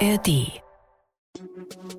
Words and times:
ARD. 0.00 0.60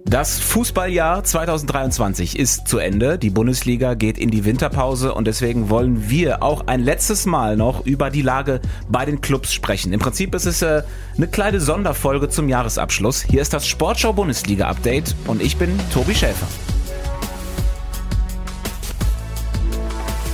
Das 0.06 0.40
Fußballjahr 0.40 1.24
2023 1.24 2.38
ist 2.38 2.68
zu 2.68 2.78
Ende. 2.78 3.18
Die 3.18 3.30
Bundesliga 3.30 3.94
geht 3.94 4.18
in 4.18 4.30
die 4.30 4.46
Winterpause 4.46 5.14
und 5.14 5.26
deswegen 5.26 5.70
wollen 5.70 6.10
wir 6.10 6.44
auch 6.44 6.68
ein 6.68 6.82
letztes 6.82 7.26
Mal 7.26 7.58
noch 7.58 7.86
über 7.86 8.10
die 8.10 8.22
Lage 8.22 8.62
bei 8.90 9.06
den 9.06 9.22
Clubs 9.22 9.54
sprechen. 9.54 9.94
Im 9.94 10.00
Prinzip 10.00 10.34
ist 10.36 10.46
es 10.46 10.62
äh, 10.62 10.84
eine 11.16 11.28
kleine 11.28 11.60
Sonderfolge 11.60 12.30
zum 12.30 12.50
Jahresabschluss. 12.50 13.22
Hier 13.22 13.42
ist 13.42 13.54
das 13.54 13.68
Sportschau 13.68 14.14
Bundesliga 14.14 14.68
Update 14.68 15.16
und 15.26 15.42
ich 15.42 15.58
bin 15.58 15.78
Tobi 15.94 16.16
Schäfer. 16.16 16.48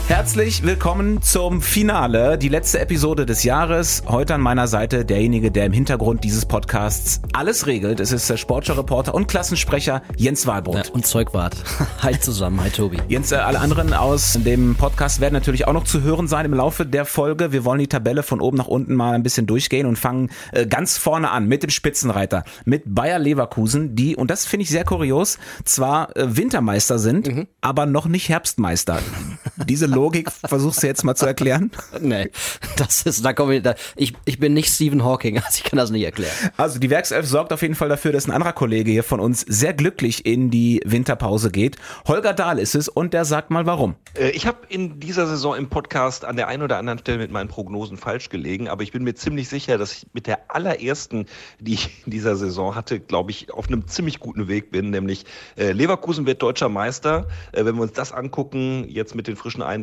Herzlich 0.09 0.63
willkommen 0.63 1.21
zum 1.21 1.61
Finale, 1.61 2.37
die 2.37 2.49
letzte 2.49 2.79
Episode 2.79 3.25
des 3.25 3.43
Jahres. 3.43 4.03
Heute 4.05 4.35
an 4.35 4.41
meiner 4.41 4.67
Seite 4.67 5.05
derjenige, 5.05 5.49
der 5.49 5.65
im 5.65 5.71
Hintergrund 5.71 6.25
dieses 6.25 6.45
Podcasts 6.45 7.21
alles 7.31 7.67
regelt. 7.67 8.01
Es 8.01 8.11
ist 8.11 8.29
der 8.29 8.35
Sportschau-Reporter 8.35 9.15
und 9.15 9.27
Klassensprecher 9.27 10.03
Jens 10.17 10.45
Wahlbrot. 10.45 10.87
Ja, 10.87 10.93
und 10.93 11.05
Zeugwart. 11.05 11.55
hi 12.01 12.19
zusammen, 12.19 12.61
hi 12.61 12.69
Tobi. 12.69 12.97
Jens, 13.07 13.31
äh, 13.31 13.35
alle 13.35 13.61
anderen 13.61 13.93
aus 13.93 14.33
dem 14.33 14.75
Podcast 14.75 15.21
werden 15.21 15.33
natürlich 15.33 15.67
auch 15.67 15.73
noch 15.73 15.85
zu 15.85 16.01
hören 16.01 16.27
sein 16.27 16.45
im 16.45 16.53
Laufe 16.53 16.85
der 16.85 17.05
Folge. 17.05 17.53
Wir 17.53 17.63
wollen 17.63 17.79
die 17.79 17.87
Tabelle 17.87 18.23
von 18.23 18.41
oben 18.41 18.57
nach 18.57 18.67
unten 18.67 18.95
mal 18.95 19.13
ein 19.13 19.23
bisschen 19.23 19.47
durchgehen 19.47 19.87
und 19.87 19.97
fangen 19.97 20.29
äh, 20.51 20.67
ganz 20.67 20.97
vorne 20.97 21.31
an 21.31 21.47
mit 21.47 21.63
dem 21.63 21.69
Spitzenreiter, 21.69 22.43
mit 22.65 22.83
Bayer 22.93 23.19
Leverkusen, 23.19 23.95
die, 23.95 24.17
und 24.17 24.29
das 24.29 24.45
finde 24.45 24.63
ich 24.63 24.69
sehr 24.69 24.83
kurios, 24.83 25.39
zwar 25.63 26.15
äh, 26.17 26.35
Wintermeister 26.35 26.99
sind, 26.99 27.27
mhm. 27.27 27.47
aber 27.61 27.85
noch 27.85 28.05
nicht 28.05 28.27
Herbstmeister. 28.27 28.99
Diese 29.69 29.92
Logik 29.93 30.31
versuchst 30.31 30.83
du 30.83 30.87
jetzt 30.87 31.03
mal 31.03 31.15
zu 31.15 31.25
erklären? 31.25 31.71
Nee, 31.99 32.29
das 32.77 33.03
ist, 33.03 33.23
da 33.23 33.33
komme 33.33 33.57
ich, 33.57 33.63
da, 33.63 33.75
ich, 33.95 34.13
ich 34.25 34.39
bin 34.39 34.53
nicht 34.53 34.69
Stephen 34.69 35.03
Hawking, 35.03 35.37
also 35.43 35.49
ich 35.55 35.63
kann 35.63 35.77
das 35.77 35.91
nicht 35.91 36.03
erklären. 36.03 36.33
Also 36.57 36.79
die 36.79 36.89
Werkself 36.89 37.27
sorgt 37.27 37.53
auf 37.53 37.61
jeden 37.61 37.75
Fall 37.75 37.89
dafür, 37.89 38.11
dass 38.11 38.27
ein 38.27 38.31
anderer 38.31 38.53
Kollege 38.53 38.91
hier 38.91 39.03
von 39.03 39.19
uns 39.19 39.41
sehr 39.41 39.73
glücklich 39.73 40.25
in 40.25 40.49
die 40.49 40.81
Winterpause 40.85 41.51
geht. 41.51 41.77
Holger 42.07 42.33
Dahl 42.33 42.59
ist 42.59 42.75
es 42.75 42.89
und 42.89 43.13
der 43.13 43.25
sagt 43.25 43.51
mal 43.51 43.65
warum. 43.65 43.95
Äh, 44.17 44.29
ich 44.31 44.47
habe 44.47 44.59
in 44.69 44.99
dieser 44.99 45.27
Saison 45.27 45.55
im 45.55 45.69
Podcast 45.69 46.25
an 46.25 46.35
der 46.35 46.47
einen 46.47 46.63
oder 46.63 46.77
anderen 46.77 46.99
Stelle 46.99 47.19
mit 47.19 47.31
meinen 47.31 47.49
Prognosen 47.49 47.97
falsch 47.97 48.29
gelegen, 48.29 48.67
aber 48.67 48.83
ich 48.83 48.91
bin 48.91 49.03
mir 49.03 49.13
ziemlich 49.15 49.49
sicher, 49.49 49.77
dass 49.77 49.93
ich 49.93 50.07
mit 50.13 50.27
der 50.27 50.51
allerersten, 50.51 51.25
die 51.59 51.73
ich 51.73 52.03
in 52.05 52.11
dieser 52.11 52.35
Saison 52.35 52.75
hatte, 52.75 52.99
glaube 52.99 53.31
ich, 53.31 53.51
auf 53.53 53.67
einem 53.67 53.87
ziemlich 53.87 54.19
guten 54.19 54.47
Weg 54.47 54.71
bin, 54.71 54.89
nämlich 54.89 55.25
äh, 55.57 55.71
Leverkusen 55.71 56.25
wird 56.25 56.41
deutscher 56.41 56.69
Meister. 56.69 57.27
Äh, 57.51 57.65
wenn 57.65 57.75
wir 57.75 57.83
uns 57.83 57.93
das 57.93 58.11
angucken, 58.11 58.85
jetzt 58.87 59.15
mit 59.15 59.27
den 59.27 59.35
frischen 59.35 59.61
Eindrücken, 59.61 59.82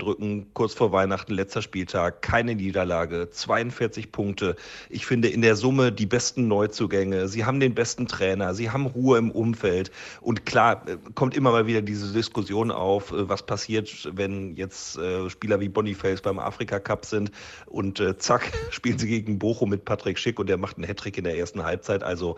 kurz 0.55 0.75
vor 0.75 0.93
Weihnachten, 0.93 1.35
letzter 1.35 1.63
Spieltag, 1.63 2.23
keine 2.23 2.55
Niederlage, 2.55 3.31
42 3.31 4.13
Punkte. 4.13 4.57
Ich 4.89 5.07
finde 5.07 5.29
in 5.29 5.43
der 5.43 5.57
Summe 5.57 5.93
die 5.93 6.07
besten 6.07 6.49
Neuzugänge. 6.49 7.29
Sie 7.29 7.45
haben 7.45 7.61
den 7.61 7.75
besten 7.75 8.07
Trainer, 8.07 8.55
sie 8.55 8.71
haben 8.71 8.87
Ruhe 8.87 9.19
im 9.19 9.31
Umfeld. 9.31 9.91
Und 10.21 10.47
klar, 10.47 10.89
äh, 10.89 10.97
kommt 11.15 11.37
immer 11.37 11.53
mal 11.53 11.67
wieder 11.67 11.83
diese 11.83 12.13
Diskussion 12.13 12.71
auf, 12.71 13.13
äh, 13.13 13.29
was 13.29 13.45
passiert, 13.45 14.09
wenn 14.13 14.57
jetzt 14.57 14.99
äh, 14.99 15.29
Spieler 15.31 15.61
wie 15.61 15.69
Boniface 15.69 16.23
beim 16.23 16.39
Afrika 16.39 16.81
Cup 16.81 17.05
sind 17.05 17.31
und 17.67 18.03
zack, 18.19 18.53
spielen 18.71 18.99
sie 18.99 19.09
gegen 19.09 19.39
Bochum 19.39 19.71
mit 19.71 19.85
Patrick 19.85 20.19
Schick 20.19 20.39
und 20.39 20.49
der 20.49 20.57
macht 20.57 20.77
einen 20.77 20.87
Hattrick 20.87 21.19
in 21.19 21.25
der 21.25 21.37
ersten 21.37 21.65
Halbzeit. 21.65 22.03
Also 22.03 22.37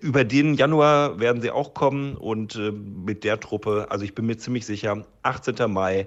über 0.00 0.24
den 0.24 0.54
Januar 0.54 1.18
werden 1.20 1.40
sie 1.42 1.50
auch 1.50 1.74
kommen 1.74 2.16
und 2.16 2.60
mit 3.04 3.24
der 3.24 3.40
Truppe, 3.40 3.86
also 3.90 4.04
ich 4.04 4.14
bin 4.14 4.26
mir 4.26 4.36
ziemlich 4.36 4.66
sicher, 4.66 5.04
18. 5.22 5.70
Mai, 5.70 6.06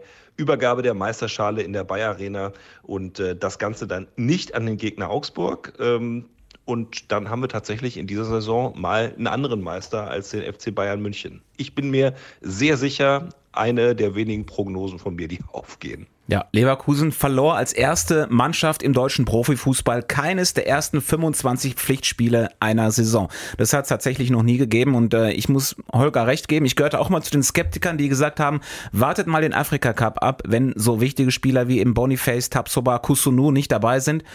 Übergabe 0.67 0.81
der 0.81 0.93
Meisterschale 0.93 1.61
in 1.61 1.71
der 1.71 1.85
Bayer 1.85 2.09
Arena 2.09 2.51
und 2.83 3.21
äh, 3.21 3.37
das 3.37 3.57
Ganze 3.57 3.87
dann 3.87 4.07
nicht 4.17 4.53
an 4.53 4.65
den 4.65 4.75
Gegner 4.75 5.09
Augsburg. 5.09 5.73
Ähm, 5.79 6.25
und 6.65 7.09
dann 7.09 7.29
haben 7.29 7.41
wir 7.41 7.47
tatsächlich 7.47 7.95
in 7.95 8.05
dieser 8.05 8.25
Saison 8.25 8.77
mal 8.77 9.13
einen 9.15 9.27
anderen 9.27 9.61
Meister 9.61 10.09
als 10.09 10.31
den 10.31 10.41
FC 10.41 10.75
Bayern 10.75 11.01
München. 11.01 11.41
Ich 11.55 11.73
bin 11.73 11.89
mir 11.89 12.13
sehr 12.41 12.75
sicher, 12.75 13.30
eine 13.53 13.95
der 13.95 14.14
wenigen 14.15 14.45
Prognosen 14.45 14.99
von 14.99 15.15
mir, 15.15 15.30
die 15.30 15.39
aufgehen. 15.53 16.05
Ja, 16.30 16.45
Leverkusen 16.52 17.14
verlor 17.14 17.55
als 17.55 17.71
erste 17.71 18.27
Mannschaft 18.30 18.83
im 18.83 18.92
deutschen 18.92 19.23
Profifußball 19.23 20.04
keines 20.04 20.54
der 20.54 20.67
ersten 20.67 20.99
25 20.99 21.76
Pflichtspiele 21.76 22.49
einer 22.60 22.92
Saison. 22.92 23.30
Das 23.58 23.71
hat 23.71 23.83
es 23.83 23.89
tatsächlich 23.89 24.30
noch 24.30 24.43
nie 24.43 24.58
gegeben 24.58 24.95
und 24.95 25.14
äh, 25.14 25.32
ich 25.32 25.48
muss 25.48 25.77
Holger 25.93 26.27
recht 26.27 26.49
geben. 26.49 26.66
Ich 26.66 26.76
gehörte 26.76 26.99
auch 26.99 27.10
mal 27.10 27.21
zu 27.21 27.32
den 27.32 27.43
Skeptikern, 27.43 27.98
die 27.98 28.10
gesagt 28.10 28.42
haben, 28.42 28.60
wartet 28.92 29.27
mal 29.27 29.42
den 29.42 29.54
Afrika 29.54 29.93
Cup 29.93 30.21
ab, 30.21 30.43
wenn 30.45 30.73
so 30.76 30.99
wichtige 30.99 31.32
Spieler 31.32 31.70
wie 31.70 31.80
im 31.80 31.93
Boniface, 31.93 32.49
Tapsoba, 32.49 32.99
Kusunu 32.99 33.52
nicht 33.52 33.71
dabei 33.71 34.02
sind. 34.02 34.26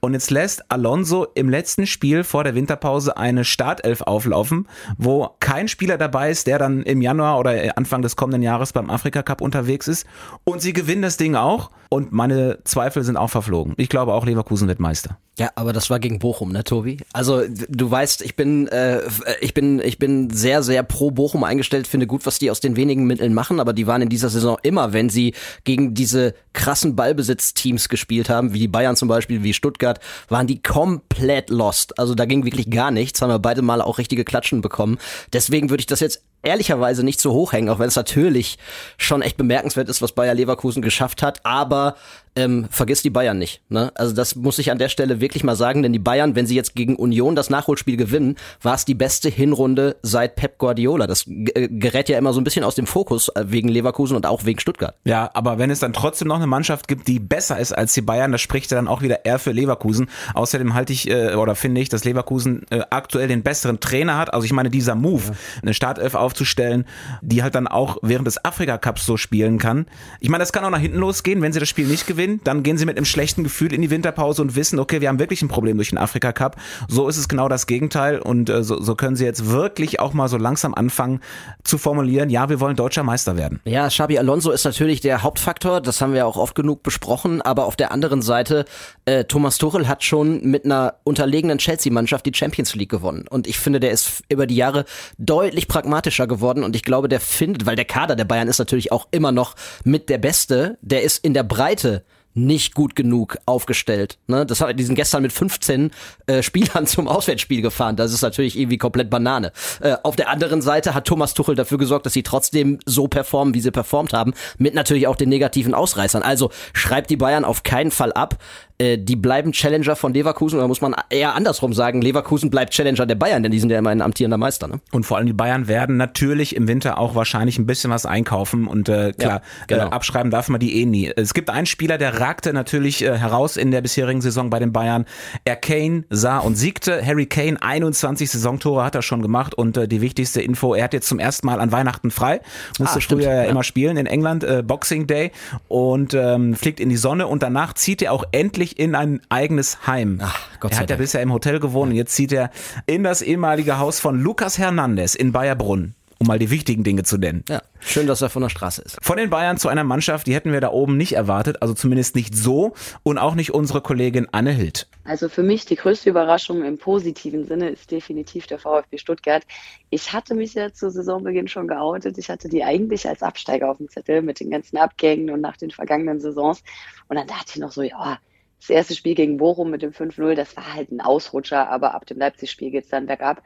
Und 0.00 0.14
jetzt 0.14 0.30
lässt 0.30 0.72
Alonso 0.72 1.26
im 1.34 1.50
letzten 1.50 1.86
Spiel 1.86 2.24
vor 2.24 2.44
der 2.44 2.54
Winterpause 2.54 3.18
eine 3.18 3.44
Startelf 3.44 4.00
auflaufen, 4.00 4.68
wo 4.96 5.36
kein 5.38 5.68
Spieler 5.68 5.98
dabei 5.98 6.30
ist, 6.30 6.46
der 6.46 6.58
dann 6.58 6.82
im 6.82 7.02
Januar 7.02 7.38
oder 7.38 7.76
Anfang 7.76 8.00
des 8.00 8.16
kommenden 8.16 8.42
Jahres 8.42 8.72
beim 8.72 8.88
Afrika 8.88 9.22
Cup 9.22 9.42
unterwegs 9.42 9.86
ist. 9.86 10.06
Und 10.44 10.62
sie 10.62 10.72
gewinnen 10.72 11.02
das 11.02 11.18
Ding 11.18 11.41
auch. 11.42 11.70
Und 11.88 12.10
meine 12.10 12.60
Zweifel 12.64 13.04
sind 13.04 13.18
auch 13.18 13.28
verflogen. 13.28 13.74
Ich 13.76 13.90
glaube 13.90 14.14
auch, 14.14 14.24
Leverkusen 14.24 14.66
wird 14.66 14.80
Meister. 14.80 15.18
Ja, 15.38 15.50
aber 15.56 15.74
das 15.74 15.90
war 15.90 15.98
gegen 15.98 16.18
Bochum, 16.18 16.50
ne, 16.50 16.64
Tobi? 16.64 16.96
Also 17.12 17.42
du 17.68 17.90
weißt, 17.90 18.22
ich 18.22 18.34
bin, 18.34 18.66
äh, 18.68 19.02
ich 19.42 19.52
bin, 19.52 19.78
ich 19.78 19.98
bin 19.98 20.30
sehr, 20.30 20.62
sehr 20.62 20.82
pro 20.84 21.10
Bochum 21.10 21.44
eingestellt. 21.44 21.86
Finde 21.86 22.06
gut, 22.06 22.24
was 22.24 22.38
die 22.38 22.50
aus 22.50 22.60
den 22.60 22.76
wenigen 22.76 23.04
Mitteln 23.04 23.34
machen. 23.34 23.60
Aber 23.60 23.74
die 23.74 23.86
waren 23.86 24.00
in 24.00 24.08
dieser 24.08 24.30
Saison 24.30 24.56
immer, 24.62 24.94
wenn 24.94 25.10
sie 25.10 25.34
gegen 25.64 25.92
diese 25.92 26.34
krassen 26.54 26.96
Ballbesitzteams 26.96 27.90
gespielt 27.90 28.30
haben, 28.30 28.54
wie 28.54 28.58
die 28.58 28.68
Bayern 28.68 28.96
zum 28.96 29.08
Beispiel, 29.08 29.42
wie 29.42 29.52
Stuttgart, 29.52 30.00
waren 30.28 30.46
die 30.46 30.62
komplett 30.62 31.50
lost. 31.50 31.98
Also 31.98 32.14
da 32.14 32.24
ging 32.24 32.46
wirklich 32.46 32.70
gar 32.70 32.90
nichts. 32.90 33.20
Haben 33.20 33.30
wir 33.30 33.38
beide 33.38 33.60
Mal 33.60 33.82
auch 33.82 33.98
richtige 33.98 34.24
Klatschen 34.24 34.62
bekommen. 34.62 34.98
Deswegen 35.34 35.68
würde 35.68 35.82
ich 35.82 35.86
das 35.86 36.00
jetzt 36.00 36.22
ehrlicherweise 36.42 37.04
nicht 37.04 37.20
so 37.20 37.32
hoch 37.32 37.52
hängen, 37.52 37.68
auch 37.68 37.78
wenn 37.78 37.88
es 37.88 37.96
natürlich 37.96 38.58
schon 38.98 39.22
echt 39.22 39.36
bemerkenswert 39.36 39.88
ist, 39.88 40.02
was 40.02 40.12
Bayer 40.12 40.34
Leverkusen 40.34 40.82
geschafft 40.82 41.22
hat. 41.22 41.44
Aber 41.44 41.96
ähm, 42.34 42.66
vergiss 42.70 43.02
die 43.02 43.10
Bayern 43.10 43.38
nicht. 43.38 43.60
Ne? 43.68 43.92
Also 43.94 44.14
das 44.14 44.36
muss 44.36 44.58
ich 44.58 44.70
an 44.70 44.78
der 44.78 44.88
Stelle 44.88 45.20
wirklich 45.20 45.44
mal 45.44 45.56
sagen, 45.56 45.82
denn 45.82 45.92
die 45.92 45.98
Bayern, 45.98 46.34
wenn 46.34 46.46
sie 46.46 46.54
jetzt 46.54 46.74
gegen 46.74 46.96
Union 46.96 47.36
das 47.36 47.50
Nachholspiel 47.50 47.96
gewinnen, 47.96 48.36
war 48.62 48.74
es 48.74 48.84
die 48.84 48.94
beste 48.94 49.28
Hinrunde 49.28 49.96
seit 50.02 50.36
Pep 50.36 50.58
Guardiola. 50.58 51.06
Das 51.06 51.26
äh, 51.26 51.68
gerät 51.68 52.08
ja 52.08 52.16
immer 52.16 52.32
so 52.32 52.40
ein 52.40 52.44
bisschen 52.44 52.64
aus 52.64 52.74
dem 52.74 52.86
Fokus 52.86 53.28
äh, 53.28 53.44
wegen 53.48 53.68
Leverkusen 53.68 54.16
und 54.16 54.26
auch 54.26 54.44
wegen 54.44 54.60
Stuttgart. 54.60 54.94
Ja, 55.04 55.30
aber 55.34 55.58
wenn 55.58 55.70
es 55.70 55.80
dann 55.80 55.92
trotzdem 55.92 56.28
noch 56.28 56.36
eine 56.36 56.46
Mannschaft 56.46 56.88
gibt, 56.88 57.06
die 57.06 57.18
besser 57.18 57.58
ist 57.58 57.72
als 57.72 57.92
die 57.92 58.02
Bayern, 58.02 58.32
das 58.32 58.40
spricht 58.40 58.70
ja 58.70 58.76
dann 58.76 58.88
auch 58.88 59.02
wieder 59.02 59.24
eher 59.26 59.38
für 59.38 59.52
Leverkusen. 59.52 60.08
Außerdem 60.34 60.74
halte 60.74 60.92
ich 60.92 61.10
äh, 61.10 61.34
oder 61.34 61.54
finde 61.54 61.82
ich, 61.82 61.90
dass 61.90 62.04
Leverkusen 62.04 62.64
äh, 62.70 62.80
aktuell 62.88 63.28
den 63.28 63.42
besseren 63.42 63.80
Trainer 63.80 64.16
hat. 64.16 64.32
Also 64.32 64.46
ich 64.46 64.52
meine, 64.52 64.70
dieser 64.70 64.94
Move, 64.94 65.22
ja. 65.26 65.34
eine 65.62 65.74
Startelf 65.74 66.14
aufzustellen, 66.14 66.86
die 67.20 67.42
halt 67.42 67.54
dann 67.54 67.68
auch 67.68 67.98
während 68.00 68.26
des 68.26 68.42
Afrika 68.42 68.78
Cups 68.78 69.04
so 69.04 69.18
spielen 69.18 69.58
kann. 69.58 69.86
Ich 70.20 70.30
meine, 70.30 70.40
das 70.40 70.52
kann 70.52 70.64
auch 70.64 70.70
nach 70.70 70.78
hinten 70.78 70.98
losgehen, 70.98 71.42
wenn 71.42 71.52
sie 71.52 71.60
das 71.60 71.68
Spiel 71.68 71.86
nicht 71.86 72.06
gewinnen 72.06 72.21
gewinnen, 72.22 72.40
dann 72.44 72.62
gehen 72.62 72.78
sie 72.78 72.86
mit 72.86 72.96
einem 72.96 73.04
schlechten 73.04 73.42
Gefühl 73.42 73.72
in 73.72 73.82
die 73.82 73.90
Winterpause 73.90 74.42
und 74.42 74.54
wissen, 74.54 74.78
okay, 74.78 75.00
wir 75.00 75.08
haben 75.08 75.18
wirklich 75.18 75.42
ein 75.42 75.48
Problem 75.48 75.76
durch 75.76 75.90
den 75.90 75.98
Afrika 75.98 76.32
Cup. 76.32 76.56
So 76.88 77.08
ist 77.08 77.16
es 77.16 77.28
genau 77.28 77.48
das 77.48 77.66
Gegenteil 77.66 78.18
und 78.18 78.48
äh, 78.48 78.62
so, 78.62 78.80
so 78.80 78.94
können 78.94 79.16
sie 79.16 79.24
jetzt 79.24 79.50
wirklich 79.50 80.00
auch 80.00 80.12
mal 80.12 80.28
so 80.28 80.36
langsam 80.36 80.74
anfangen 80.74 81.20
zu 81.64 81.78
formulieren, 81.78 82.30
ja, 82.30 82.48
wir 82.48 82.60
wollen 82.60 82.76
deutscher 82.76 83.02
Meister 83.02 83.36
werden. 83.36 83.60
Ja, 83.64 83.88
Xabi 83.88 84.18
Alonso 84.18 84.50
ist 84.50 84.64
natürlich 84.64 85.00
der 85.00 85.22
Hauptfaktor, 85.22 85.80
das 85.80 86.00
haben 86.00 86.14
wir 86.14 86.26
auch 86.26 86.36
oft 86.36 86.54
genug 86.54 86.82
besprochen, 86.82 87.42
aber 87.42 87.66
auf 87.66 87.76
der 87.76 87.92
anderen 87.92 88.22
Seite, 88.22 88.64
äh, 89.04 89.24
Thomas 89.24 89.58
Tuchel 89.58 89.88
hat 89.88 90.04
schon 90.04 90.42
mit 90.42 90.64
einer 90.64 90.94
unterlegenen 91.04 91.58
Chelsea-Mannschaft 91.58 92.26
die 92.26 92.34
Champions 92.34 92.74
League 92.74 92.90
gewonnen 92.90 93.26
und 93.28 93.46
ich 93.46 93.58
finde, 93.58 93.80
der 93.80 93.90
ist 93.90 94.22
über 94.28 94.46
die 94.46 94.56
Jahre 94.56 94.84
deutlich 95.18 95.68
pragmatischer 95.68 96.26
geworden 96.26 96.62
und 96.62 96.76
ich 96.76 96.82
glaube, 96.82 97.08
der 97.08 97.20
findet, 97.20 97.66
weil 97.66 97.76
der 97.76 97.84
Kader 97.84 98.16
der 98.16 98.24
Bayern 98.24 98.48
ist 98.48 98.58
natürlich 98.58 98.92
auch 98.92 99.08
immer 99.10 99.32
noch 99.32 99.54
mit 99.84 100.08
der 100.08 100.18
Beste, 100.18 100.78
der 100.82 101.02
ist 101.02 101.24
in 101.24 101.34
der 101.34 101.42
Breite 101.42 102.04
nicht 102.34 102.74
gut 102.74 102.96
genug 102.96 103.38
aufgestellt. 103.46 104.18
Ne? 104.26 104.46
Das 104.46 104.60
hat, 104.60 104.78
die 104.78 104.84
sind 104.84 104.94
gestern 104.94 105.22
mit 105.22 105.32
15 105.32 105.90
äh, 106.26 106.42
Spielern 106.42 106.86
zum 106.86 107.08
Auswärtsspiel 107.08 107.62
gefahren. 107.62 107.96
Das 107.96 108.12
ist 108.12 108.22
natürlich 108.22 108.58
irgendwie 108.58 108.78
komplett 108.78 109.10
Banane. 109.10 109.52
Äh, 109.80 109.96
auf 110.02 110.16
der 110.16 110.28
anderen 110.30 110.62
Seite 110.62 110.94
hat 110.94 111.06
Thomas 111.06 111.34
Tuchel 111.34 111.54
dafür 111.54 111.78
gesorgt, 111.78 112.06
dass 112.06 112.12
sie 112.12 112.22
trotzdem 112.22 112.78
so 112.86 113.08
performen, 113.08 113.54
wie 113.54 113.60
sie 113.60 113.70
performt 113.70 114.12
haben, 114.12 114.34
mit 114.58 114.74
natürlich 114.74 115.06
auch 115.06 115.16
den 115.16 115.28
negativen 115.28 115.74
Ausreißern. 115.74 116.22
Also 116.22 116.50
schreibt 116.72 117.10
die 117.10 117.16
Bayern 117.16 117.44
auf 117.44 117.62
keinen 117.62 117.90
Fall 117.90 118.12
ab. 118.12 118.38
Äh, 118.82 118.98
die 118.98 119.16
bleiben 119.16 119.52
Challenger 119.52 119.94
von 119.94 120.12
Leverkusen, 120.12 120.58
oder 120.58 120.66
muss 120.66 120.80
man 120.80 120.94
eher 121.08 121.34
andersrum 121.34 121.72
sagen, 121.72 122.02
Leverkusen 122.02 122.50
bleibt 122.50 122.72
Challenger 122.72 123.06
der 123.06 123.14
Bayern, 123.14 123.42
denn 123.42 123.52
die 123.52 123.60
sind 123.60 123.70
ja 123.70 123.78
immer 123.78 123.90
ein 123.90 124.02
amtierender 124.02 124.38
Meister. 124.38 124.66
Ne? 124.66 124.80
Und 124.90 125.04
vor 125.04 125.18
allem 125.18 125.26
die 125.26 125.32
Bayern 125.32 125.68
werden 125.68 125.96
natürlich 125.96 126.56
im 126.56 126.66
Winter 126.66 126.98
auch 126.98 127.14
wahrscheinlich 127.14 127.58
ein 127.58 127.66
bisschen 127.66 127.90
was 127.90 128.06
einkaufen 128.06 128.66
und 128.66 128.88
äh, 128.88 129.12
klar, 129.12 129.42
ja, 129.42 129.42
genau. 129.68 129.86
äh, 129.86 129.90
abschreiben 129.90 130.30
darf 130.32 130.48
man 130.48 130.58
die 130.58 130.80
eh 130.80 130.86
nie. 130.86 131.12
Es 131.14 131.32
gibt 131.32 131.48
einen 131.48 131.66
Spieler, 131.66 131.96
der 131.96 132.20
ragte 132.20 132.52
natürlich 132.52 133.04
äh, 133.04 133.16
heraus 133.16 133.56
in 133.56 133.70
der 133.70 133.82
bisherigen 133.82 134.20
Saison 134.20 134.50
bei 134.50 134.58
den 134.58 134.72
Bayern. 134.72 135.04
Er 135.44 135.56
Kane 135.56 136.04
sah 136.10 136.38
und 136.38 136.56
siegte. 136.56 137.04
Harry 137.04 137.26
Kane, 137.26 137.62
21 137.62 138.30
Saisontore 138.30 138.84
hat 138.84 138.96
er 138.96 139.02
schon 139.02 139.22
gemacht 139.22 139.54
und 139.54 139.76
äh, 139.76 139.86
die 139.86 140.00
wichtigste 140.00 140.42
Info, 140.42 140.74
er 140.74 140.84
hat 140.84 140.92
jetzt 140.92 141.08
zum 141.08 141.20
ersten 141.20 141.46
Mal 141.46 141.60
an 141.60 141.70
Weihnachten 141.70 142.10
frei. 142.10 142.40
Musste 142.80 142.98
ah, 142.98 143.02
früher 143.02 143.22
ja, 143.22 143.34
ja 143.34 143.44
immer 143.44 143.62
spielen 143.62 143.96
in 143.96 144.06
England, 144.06 144.42
äh, 144.42 144.62
Boxing 144.66 145.06
Day 145.06 145.30
und 145.68 146.14
ähm, 146.14 146.54
fliegt 146.54 146.80
in 146.80 146.88
die 146.88 146.96
Sonne 146.96 147.28
und 147.28 147.44
danach 147.44 147.74
zieht 147.74 148.02
er 148.02 148.12
auch 148.12 148.24
endlich 148.32 148.71
endlich 148.72 148.78
in 148.78 148.94
ein 148.94 149.20
eigenes 149.28 149.86
Heim. 149.86 150.18
Ach, 150.22 150.38
Gott 150.60 150.72
er 150.72 150.76
sei 150.76 150.82
hat 150.82 150.90
ja 150.90 150.96
Dank. 150.96 151.00
bisher 151.04 151.22
im 151.22 151.32
Hotel 151.32 151.60
gewohnt 151.60 151.90
und 151.90 151.96
jetzt 151.96 152.14
zieht 152.14 152.32
er 152.32 152.50
in 152.86 153.02
das 153.02 153.22
ehemalige 153.22 153.78
Haus 153.78 154.00
von 154.00 154.20
Lucas 154.20 154.58
Hernandez 154.58 155.14
in 155.14 155.32
Bayerbrunn, 155.32 155.94
um 156.18 156.26
mal 156.26 156.38
die 156.38 156.50
wichtigen 156.50 156.84
Dinge 156.84 157.02
zu 157.02 157.18
nennen. 157.18 157.44
Ja, 157.48 157.62
schön, 157.80 158.06
dass 158.06 158.22
er 158.22 158.30
von 158.30 158.42
der 158.42 158.48
Straße 158.48 158.82
ist. 158.82 158.98
Von 159.02 159.16
den 159.16 159.30
Bayern 159.30 159.58
zu 159.58 159.68
einer 159.68 159.84
Mannschaft, 159.84 160.26
die 160.26 160.34
hätten 160.34 160.52
wir 160.52 160.60
da 160.60 160.70
oben 160.70 160.96
nicht 160.96 161.14
erwartet, 161.14 161.62
also 161.62 161.74
zumindest 161.74 162.14
nicht 162.14 162.34
so 162.36 162.74
und 163.02 163.18
auch 163.18 163.34
nicht 163.34 163.52
unsere 163.52 163.80
Kollegin 163.80 164.28
Anne 164.32 164.52
Hild. 164.52 164.88
Also 165.04 165.28
für 165.28 165.42
mich 165.42 165.64
die 165.64 165.76
größte 165.76 166.10
Überraschung 166.10 166.64
im 166.64 166.78
positiven 166.78 167.44
Sinne 167.46 167.70
ist 167.70 167.90
definitiv 167.90 168.46
der 168.46 168.58
VfB 168.58 168.98
Stuttgart. 168.98 169.42
Ich 169.90 170.12
hatte 170.12 170.34
mich 170.34 170.54
ja 170.54 170.72
zu 170.72 170.90
Saisonbeginn 170.90 171.48
schon 171.48 171.66
geoutet. 171.66 172.18
Ich 172.18 172.30
hatte 172.30 172.48
die 172.48 172.62
eigentlich 172.62 173.08
als 173.08 173.22
Absteiger 173.22 173.70
auf 173.70 173.78
dem 173.78 173.88
Zettel 173.88 174.22
mit 174.22 174.38
den 174.38 174.50
ganzen 174.50 174.76
Abgängen 174.76 175.30
und 175.30 175.40
nach 175.40 175.56
den 175.56 175.72
vergangenen 175.72 176.20
Saisons. 176.20 176.62
Und 177.08 177.16
dann 177.16 177.26
dachte 177.26 177.52
ich 177.54 177.56
noch 177.56 177.72
so, 177.72 177.82
ja, 177.82 178.18
das 178.62 178.70
erste 178.70 178.94
Spiel 178.94 179.16
gegen 179.16 179.38
Bochum 179.38 179.70
mit 179.70 179.82
dem 179.82 179.90
5-0, 179.90 180.34
das 180.34 180.56
war 180.56 180.72
halt 180.72 180.92
ein 180.92 181.00
Ausrutscher, 181.00 181.68
aber 181.68 181.94
ab 181.94 182.06
dem 182.06 182.18
Leipzig-Spiel 182.18 182.70
geht's 182.70 182.90
dann 182.90 183.06
bergab. 183.06 183.42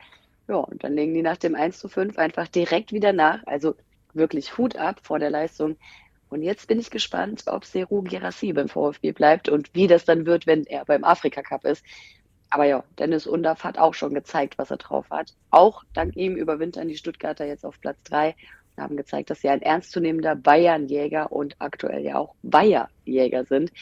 Ja, 0.46 0.56
und 0.56 0.84
dann 0.84 0.94
legen 0.94 1.14
die 1.14 1.22
nach 1.22 1.38
dem 1.38 1.54
1 1.54 1.78
zu 1.78 1.88
5 1.88 2.18
einfach 2.18 2.48
direkt 2.48 2.92
wieder 2.92 3.14
nach. 3.14 3.40
Also 3.46 3.74
wirklich 4.12 4.58
Hut 4.58 4.76
ab 4.76 5.00
vor 5.02 5.18
der 5.18 5.30
Leistung. 5.30 5.76
Und 6.28 6.42
jetzt 6.42 6.68
bin 6.68 6.78
ich 6.78 6.90
gespannt, 6.90 7.44
ob 7.46 7.64
Seru 7.64 8.02
Gerassi 8.02 8.52
beim 8.52 8.68
VfB 8.68 9.12
bleibt 9.12 9.48
und 9.48 9.74
wie 9.74 9.86
das 9.86 10.04
dann 10.04 10.26
wird, 10.26 10.46
wenn 10.46 10.64
er 10.64 10.84
beim 10.84 11.02
Afrika 11.02 11.40
Cup 11.40 11.64
ist. 11.64 11.82
Aber 12.50 12.64
ja, 12.64 12.84
Dennis 12.98 13.26
Undaff 13.26 13.64
hat 13.64 13.78
auch 13.78 13.94
schon 13.94 14.12
gezeigt, 14.12 14.58
was 14.58 14.70
er 14.70 14.76
drauf 14.76 15.06
hat. 15.10 15.32
Auch 15.50 15.82
dank 15.94 16.14
ihm 16.14 16.36
überwintern 16.36 16.88
die 16.88 16.96
Stuttgarter 16.96 17.46
jetzt 17.46 17.64
auf 17.64 17.80
Platz 17.80 18.02
drei 18.04 18.36
und 18.76 18.82
haben 18.82 18.96
gezeigt, 18.98 19.30
dass 19.30 19.40
sie 19.40 19.48
ein 19.48 19.62
ernstzunehmender 19.62 20.36
Bayernjäger 20.36 21.32
und 21.32 21.56
aktuell 21.58 22.04
ja 22.04 22.18
auch 22.18 22.34
Bayerjäger 22.42 23.46
sind. 23.46 23.72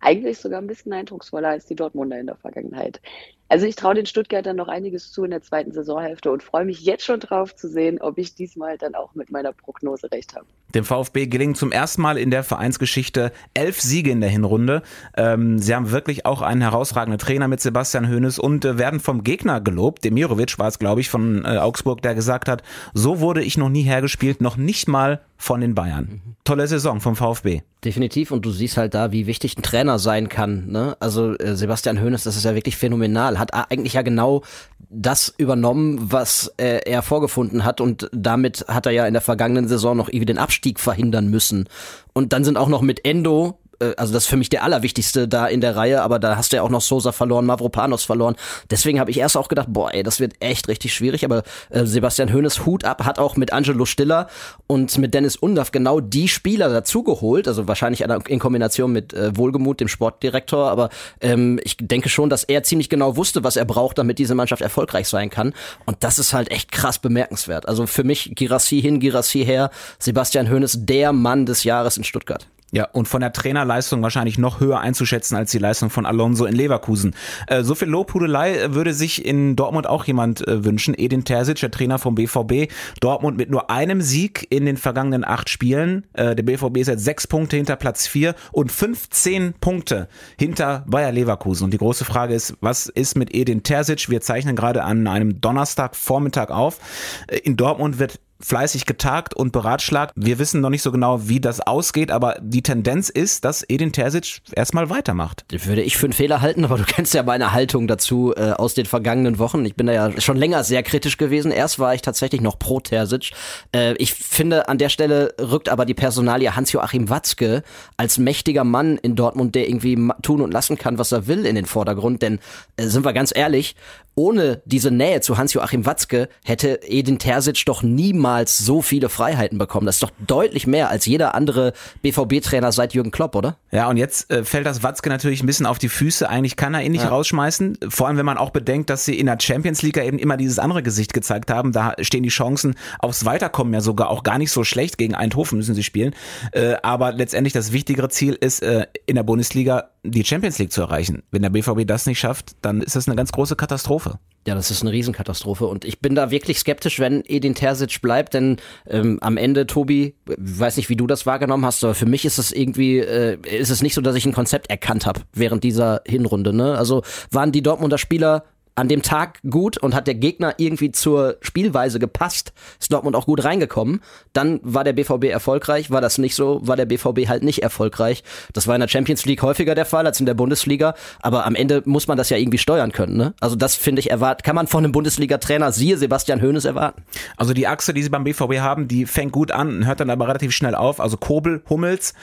Eigentlich 0.00 0.38
sogar 0.38 0.60
ein 0.60 0.66
bisschen 0.66 0.92
eindrucksvoller 0.92 1.48
als 1.50 1.66
die 1.66 1.74
Dortmunder 1.76 2.18
in 2.18 2.26
der 2.26 2.36
Vergangenheit. 2.36 3.00
Also 3.48 3.64
ich 3.66 3.76
traue 3.76 3.94
den 3.94 4.04
Stuttgartern 4.06 4.56
noch 4.56 4.68
einiges 4.68 5.10
zu 5.10 5.24
in 5.24 5.30
der 5.30 5.42
zweiten 5.42 5.72
Saisonhälfte 5.72 6.30
und 6.30 6.42
freue 6.42 6.66
mich 6.66 6.82
jetzt 6.82 7.04
schon 7.04 7.20
drauf 7.20 7.54
zu 7.56 7.68
sehen, 7.68 7.98
ob 8.00 8.18
ich 8.18 8.34
diesmal 8.34 8.76
dann 8.76 8.94
auch 8.94 9.14
mit 9.14 9.30
meiner 9.30 9.52
Prognose 9.52 10.12
recht 10.12 10.34
habe. 10.34 10.44
Dem 10.74 10.84
VfB 10.84 11.26
gelingen 11.26 11.54
zum 11.54 11.72
ersten 11.72 12.02
Mal 12.02 12.18
in 12.18 12.30
der 12.30 12.44
Vereinsgeschichte 12.44 13.32
elf 13.54 13.80
Siege 13.80 14.10
in 14.10 14.20
der 14.20 14.28
Hinrunde. 14.28 14.82
Ähm, 15.16 15.58
sie 15.58 15.74
haben 15.74 15.90
wirklich 15.90 16.26
auch 16.26 16.42
einen 16.42 16.60
herausragenden 16.60 17.18
Trainer 17.18 17.48
mit 17.48 17.60
Sebastian 17.60 18.10
Hoeneß 18.10 18.38
und 18.38 18.66
äh, 18.66 18.76
werden 18.76 19.00
vom 19.00 19.24
Gegner 19.24 19.62
gelobt. 19.62 20.04
Demirovic 20.04 20.58
war 20.58 20.68
es, 20.68 20.78
glaube 20.78 21.00
ich, 21.00 21.08
von 21.08 21.46
äh, 21.46 21.56
Augsburg, 21.56 22.02
der 22.02 22.14
gesagt 22.14 22.48
hat, 22.48 22.62
so 22.92 23.20
wurde 23.20 23.42
ich 23.42 23.56
noch 23.56 23.70
nie 23.70 23.82
hergespielt, 23.82 24.42
noch 24.42 24.58
nicht 24.58 24.88
mal 24.88 25.22
von 25.38 25.60
den 25.60 25.74
Bayern. 25.74 26.20
Tolle 26.44 26.66
Saison 26.66 27.00
vom 27.00 27.16
VfB. 27.16 27.62
Definitiv 27.84 28.32
und 28.32 28.44
du 28.44 28.50
siehst 28.50 28.76
halt 28.76 28.94
da, 28.94 29.12
wie 29.12 29.28
wichtig 29.28 29.56
ein 29.56 29.62
Trainer 29.62 30.00
sein 30.00 30.28
kann. 30.28 30.66
Ne? 30.66 30.96
Also 30.98 31.38
äh, 31.38 31.54
Sebastian 31.54 32.02
Hoeneß, 32.02 32.24
das 32.24 32.36
ist 32.36 32.44
ja 32.44 32.54
wirklich 32.54 32.76
phänomenal. 32.76 33.37
Hat 33.38 33.54
eigentlich 33.54 33.94
ja 33.94 34.02
genau 34.02 34.42
das 34.90 35.32
übernommen, 35.36 36.12
was 36.12 36.52
äh, 36.56 36.80
er 36.86 37.02
vorgefunden 37.02 37.64
hat 37.64 37.80
und 37.80 38.08
damit 38.12 38.64
hat 38.68 38.86
er 38.86 38.92
ja 38.92 39.06
in 39.06 39.12
der 39.12 39.22
vergangenen 39.22 39.68
Saison 39.68 39.96
noch 39.96 40.08
irgendwie 40.08 40.26
den 40.26 40.38
Abstieg 40.38 40.80
verhindern 40.80 41.28
müssen. 41.28 41.68
Und 42.14 42.32
dann 42.32 42.44
sind 42.44 42.56
auch 42.56 42.68
noch 42.68 42.80
mit 42.80 43.04
Endo 43.04 43.58
also 43.96 44.12
das 44.12 44.24
ist 44.24 44.28
für 44.28 44.36
mich 44.36 44.48
der 44.48 44.64
allerwichtigste 44.64 45.28
da 45.28 45.46
in 45.46 45.60
der 45.60 45.76
Reihe, 45.76 46.02
aber 46.02 46.18
da 46.18 46.36
hast 46.36 46.52
du 46.52 46.56
ja 46.56 46.62
auch 46.62 46.70
noch 46.70 46.80
Sosa 46.80 47.12
verloren, 47.12 47.46
Mavropanos 47.46 48.04
verloren. 48.04 48.36
Deswegen 48.70 48.98
habe 49.00 49.10
ich 49.10 49.18
erst 49.18 49.36
auch 49.36 49.48
gedacht, 49.48 49.68
boah, 49.70 49.92
ey, 49.92 50.02
das 50.02 50.20
wird 50.20 50.34
echt 50.40 50.68
richtig 50.68 50.94
schwierig, 50.94 51.24
aber 51.24 51.42
äh, 51.70 51.84
Sebastian 51.84 52.32
Hoeneß 52.32 52.66
Hut 52.66 52.84
ab 52.84 53.04
hat 53.04 53.18
auch 53.18 53.36
mit 53.36 53.52
Angelo 53.52 53.84
Stiller 53.84 54.28
und 54.66 54.98
mit 54.98 55.14
Dennis 55.14 55.36
Undaff 55.36 55.70
genau 55.70 56.00
die 56.00 56.28
Spieler 56.28 56.68
dazugeholt, 56.68 57.46
also 57.46 57.68
wahrscheinlich 57.68 58.02
in 58.02 58.38
Kombination 58.38 58.92
mit 58.92 59.14
äh, 59.14 59.36
Wohlgemut, 59.36 59.80
dem 59.80 59.88
Sportdirektor, 59.88 60.70
aber 60.70 60.90
ähm, 61.20 61.60
ich 61.62 61.76
denke 61.80 62.08
schon, 62.08 62.30
dass 62.30 62.44
er 62.44 62.62
ziemlich 62.62 62.88
genau 62.88 63.16
wusste, 63.16 63.44
was 63.44 63.56
er 63.56 63.64
braucht, 63.64 63.98
damit 63.98 64.18
diese 64.18 64.34
Mannschaft 64.34 64.62
erfolgreich 64.62 65.08
sein 65.08 65.30
kann 65.30 65.54
und 65.86 65.98
das 66.00 66.18
ist 66.18 66.32
halt 66.32 66.50
echt 66.50 66.72
krass 66.72 66.98
bemerkenswert. 66.98 67.68
Also 67.68 67.86
für 67.86 68.04
mich 68.04 68.32
Girassi 68.34 68.80
hin, 68.80 69.00
Girassi 69.00 69.44
her, 69.44 69.70
Sebastian 69.98 70.50
Hoeneß 70.50 70.78
der 70.84 71.12
Mann 71.12 71.46
des 71.46 71.64
Jahres 71.64 71.96
in 71.96 72.04
Stuttgart. 72.04 72.46
Ja, 72.70 72.86
und 72.92 73.08
von 73.08 73.22
der 73.22 73.32
Trainerleistung 73.32 74.02
wahrscheinlich 74.02 74.36
noch 74.36 74.60
höher 74.60 74.80
einzuschätzen 74.80 75.36
als 75.36 75.50
die 75.50 75.58
Leistung 75.58 75.88
von 75.88 76.04
Alonso 76.04 76.44
in 76.44 76.54
Leverkusen. 76.54 77.14
Äh, 77.46 77.62
so 77.62 77.74
viel 77.74 77.88
Lobhudelei 77.88 78.58
äh, 78.58 78.74
würde 78.74 78.92
sich 78.92 79.24
in 79.24 79.56
Dortmund 79.56 79.86
auch 79.86 80.04
jemand 80.04 80.46
äh, 80.46 80.64
wünschen. 80.66 80.94
Edin 80.96 81.24
Terzic, 81.24 81.60
der 81.60 81.70
Trainer 81.70 81.98
vom 81.98 82.14
BVB. 82.14 82.70
Dortmund 83.00 83.38
mit 83.38 83.48
nur 83.48 83.70
einem 83.70 84.02
Sieg 84.02 84.46
in 84.50 84.66
den 84.66 84.76
vergangenen 84.76 85.24
acht 85.24 85.48
Spielen. 85.48 86.04
Äh, 86.12 86.36
der 86.36 86.42
BVB 86.42 86.76
ist 86.76 86.88
jetzt 86.88 87.04
sechs 87.04 87.26
Punkte 87.26 87.56
hinter 87.56 87.76
Platz 87.76 88.06
vier 88.06 88.34
und 88.52 88.70
15 88.70 89.54
Punkte 89.54 90.08
hinter 90.38 90.84
Bayer 90.86 91.12
Leverkusen. 91.12 91.64
Und 91.64 91.70
die 91.70 91.78
große 91.78 92.04
Frage 92.04 92.34
ist, 92.34 92.54
was 92.60 92.86
ist 92.86 93.16
mit 93.16 93.34
Edin 93.34 93.62
Terzic? 93.62 94.10
Wir 94.10 94.20
zeichnen 94.20 94.56
gerade 94.56 94.84
an 94.84 95.06
einem 95.06 95.40
Donnerstagvormittag 95.40 96.50
auf. 96.50 96.80
Äh, 97.28 97.38
in 97.38 97.56
Dortmund 97.56 97.98
wird 97.98 98.20
fleißig 98.40 98.86
getagt 98.86 99.34
und 99.34 99.52
beratschlagt. 99.52 100.12
Wir 100.16 100.38
wissen 100.38 100.60
noch 100.60 100.70
nicht 100.70 100.82
so 100.82 100.92
genau, 100.92 101.28
wie 101.28 101.40
das 101.40 101.60
ausgeht, 101.60 102.10
aber 102.10 102.36
die 102.40 102.62
Tendenz 102.62 103.08
ist, 103.08 103.44
dass 103.44 103.64
Edin 103.68 103.92
Terzic 103.92 104.40
erstmal 104.54 104.90
weitermacht. 104.90 105.44
Würde 105.50 105.82
ich 105.82 105.96
für 105.96 106.06
einen 106.06 106.12
Fehler 106.12 106.40
halten, 106.40 106.64
aber 106.64 106.78
du 106.78 106.84
kennst 106.84 107.14
ja 107.14 107.22
meine 107.22 107.52
Haltung 107.52 107.88
dazu 107.88 108.32
äh, 108.36 108.52
aus 108.52 108.74
den 108.74 108.86
vergangenen 108.86 109.38
Wochen. 109.38 109.64
Ich 109.64 109.74
bin 109.74 109.86
da 109.86 109.92
ja 109.92 110.20
schon 110.20 110.36
länger 110.36 110.62
sehr 110.62 110.82
kritisch 110.82 111.16
gewesen. 111.16 111.50
Erst 111.50 111.78
war 111.78 111.94
ich 111.94 112.02
tatsächlich 112.02 112.40
noch 112.40 112.58
pro 112.58 112.80
Terzic. 112.80 113.32
Äh, 113.74 113.94
ich 113.94 114.14
finde, 114.14 114.68
an 114.68 114.78
der 114.78 114.88
Stelle 114.88 115.34
rückt 115.40 115.68
aber 115.68 115.84
die 115.84 115.94
Personalie 115.94 116.54
Hans-Joachim 116.54 117.10
Watzke 117.10 117.62
als 117.96 118.18
mächtiger 118.18 118.64
Mann 118.64 118.98
in 118.98 119.16
Dortmund, 119.16 119.54
der 119.54 119.68
irgendwie 119.68 120.10
tun 120.22 120.40
und 120.40 120.52
lassen 120.52 120.78
kann, 120.78 120.98
was 120.98 121.12
er 121.12 121.26
will, 121.26 121.44
in 121.44 121.56
den 121.56 121.66
Vordergrund. 121.66 122.22
Denn, 122.22 122.38
äh, 122.76 122.86
sind 122.86 123.04
wir 123.04 123.12
ganz 123.12 123.32
ehrlich, 123.34 123.74
ohne 124.14 124.62
diese 124.64 124.90
Nähe 124.90 125.20
zu 125.20 125.38
Hans-Joachim 125.38 125.86
Watzke 125.86 126.28
hätte 126.44 126.80
Edin 126.82 127.18
Terzic 127.20 127.64
doch 127.66 127.82
niemals 127.82 128.27
so 128.46 128.82
viele 128.82 129.08
Freiheiten 129.08 129.58
bekommen. 129.58 129.86
Das 129.86 129.96
ist 129.96 130.02
doch 130.02 130.10
deutlich 130.26 130.66
mehr 130.66 130.90
als 130.90 131.06
jeder 131.06 131.34
andere 131.34 131.72
BVB-Trainer 132.02 132.72
seit 132.72 132.94
Jürgen 132.94 133.10
Klopp, 133.10 133.34
oder? 133.34 133.56
Ja, 133.70 133.88
und 133.88 133.96
jetzt 133.96 134.30
äh, 134.30 134.44
fällt 134.44 134.66
das 134.66 134.82
Watzke 134.82 135.08
natürlich 135.08 135.42
ein 135.42 135.46
bisschen 135.46 135.66
auf 135.66 135.78
die 135.78 135.88
Füße. 135.88 136.28
Eigentlich 136.28 136.56
kann 136.56 136.74
er 136.74 136.82
ihn 136.82 136.92
nicht 136.92 137.10
rausschmeißen. 137.10 137.78
Vor 137.88 138.06
allem, 138.08 138.16
wenn 138.16 138.26
man 138.26 138.38
auch 138.38 138.50
bedenkt, 138.50 138.90
dass 138.90 139.04
sie 139.04 139.18
in 139.18 139.26
der 139.26 139.38
Champions 139.40 139.82
League 139.82 139.96
ja 139.96 140.04
eben 140.04 140.18
immer 140.18 140.36
dieses 140.36 140.58
andere 140.58 140.82
Gesicht 140.82 141.12
gezeigt 141.12 141.50
haben. 141.50 141.72
Da 141.72 141.94
stehen 142.00 142.22
die 142.22 142.28
Chancen 142.28 142.74
aufs 142.98 143.24
Weiterkommen 143.24 143.72
ja 143.74 143.80
sogar 143.80 144.10
auch 144.10 144.22
gar 144.22 144.38
nicht 144.38 144.50
so 144.50 144.64
schlecht. 144.64 144.98
Gegen 144.98 145.14
Eindhoven 145.14 145.58
müssen 145.58 145.74
sie 145.74 145.84
spielen. 145.84 146.14
Äh, 146.52 146.76
aber 146.82 147.12
letztendlich 147.12 147.52
das 147.52 147.72
wichtigere 147.72 148.08
Ziel 148.08 148.34
ist, 148.34 148.62
äh, 148.62 148.86
in 149.06 149.16
der 149.16 149.22
Bundesliga 149.22 149.90
die 150.02 150.24
Champions 150.24 150.58
League 150.58 150.72
zu 150.72 150.80
erreichen. 150.80 151.22
Wenn 151.30 151.42
der 151.42 151.50
BVB 151.50 151.86
das 151.86 152.06
nicht 152.06 152.18
schafft, 152.18 152.56
dann 152.62 152.80
ist 152.80 152.96
das 152.96 153.08
eine 153.08 153.16
ganz 153.16 153.32
große 153.32 153.56
Katastrophe. 153.56 154.18
Ja, 154.46 154.54
das 154.54 154.70
ist 154.70 154.80
eine 154.82 154.92
Riesenkatastrophe 154.92 155.66
und 155.66 155.84
ich 155.84 156.00
bin 156.00 156.14
da 156.14 156.30
wirklich 156.30 156.58
skeptisch, 156.58 157.00
wenn 157.00 157.22
Edin 157.26 157.54
Terzic 157.54 158.00
bleibt, 158.00 158.32
denn 158.32 158.56
ähm, 158.86 159.18
am 159.20 159.36
Ende, 159.36 159.66
Tobi, 159.66 160.14
weiß 160.24 160.78
nicht, 160.78 160.88
wie 160.88 160.96
du 160.96 161.06
das 161.06 161.26
wahrgenommen 161.26 161.66
hast, 161.66 161.84
aber 161.84 161.94
für 161.94 162.06
mich 162.06 162.24
ist 162.24 162.38
es 162.38 162.50
irgendwie, 162.52 162.98
äh, 162.98 163.36
ist 163.46 163.68
es 163.68 163.82
nicht 163.82 163.94
so, 163.94 164.00
dass 164.00 164.16
ich 164.16 164.24
ein 164.24 164.32
Konzept 164.32 164.70
erkannt 164.70 165.04
habe 165.04 165.20
während 165.34 165.64
dieser 165.64 166.00
Hinrunde. 166.06 166.54
Ne? 166.54 166.78
Also 166.78 167.02
waren 167.30 167.52
die 167.52 167.62
Dortmunder 167.62 167.98
Spieler 167.98 168.44
an 168.78 168.88
dem 168.88 169.02
Tag 169.02 169.40
gut 169.48 169.76
und 169.76 169.94
hat 169.94 170.06
der 170.06 170.14
Gegner 170.14 170.54
irgendwie 170.56 170.92
zur 170.92 171.36
Spielweise 171.40 171.98
gepasst, 171.98 172.52
ist 172.78 172.92
Dortmund 172.92 173.16
auch 173.16 173.26
gut 173.26 173.42
reingekommen. 173.42 174.00
Dann 174.32 174.60
war 174.62 174.84
der 174.84 174.92
BVB 174.92 175.24
erfolgreich, 175.24 175.90
war 175.90 176.00
das 176.00 176.18
nicht 176.18 176.36
so, 176.36 176.60
war 176.62 176.76
der 176.76 176.86
BVB 176.86 177.28
halt 177.28 177.42
nicht 177.42 177.62
erfolgreich. 177.62 178.22
Das 178.52 178.68
war 178.68 178.76
in 178.76 178.80
der 178.80 178.88
Champions 178.88 179.26
League 179.26 179.42
häufiger 179.42 179.74
der 179.74 179.84
Fall 179.84 180.06
als 180.06 180.20
in 180.20 180.26
der 180.26 180.34
Bundesliga, 180.34 180.94
aber 181.20 181.44
am 181.44 181.56
Ende 181.56 181.82
muss 181.86 182.06
man 182.06 182.16
das 182.16 182.30
ja 182.30 182.36
irgendwie 182.36 182.58
steuern 182.58 182.92
können. 182.92 183.16
Ne? 183.16 183.34
Also 183.40 183.56
das 183.56 183.74
finde 183.74 183.98
ich 183.98 184.10
erwartet, 184.10 184.44
kann 184.44 184.54
man 184.54 184.68
von 184.68 184.84
einem 184.84 184.92
Bundesliga-Trainer, 184.92 185.72
siehe 185.72 185.98
Sebastian 185.98 186.40
Hoeneß, 186.40 186.64
erwarten. 186.64 187.02
Also 187.36 187.54
die 187.54 187.66
Achse, 187.66 187.92
die 187.92 188.02
sie 188.02 188.10
beim 188.10 188.24
BVB 188.24 188.60
haben, 188.60 188.86
die 188.86 189.06
fängt 189.06 189.32
gut 189.32 189.50
an, 189.50 189.86
hört 189.86 189.98
dann 189.98 190.10
aber 190.10 190.28
relativ 190.28 190.52
schnell 190.52 190.76
auf. 190.76 191.00
Also 191.00 191.16
Kobel, 191.16 191.62
Hummels, 191.68 192.14